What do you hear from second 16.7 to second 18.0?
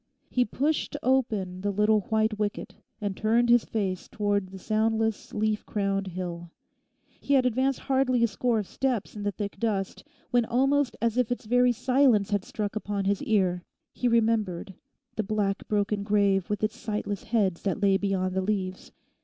sightless heads that lay